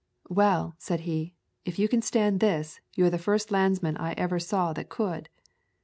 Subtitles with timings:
[0.29, 4.39] "Well," said he, "if you can stand this, you are the first landsman I ever
[4.39, 5.29] saw that could."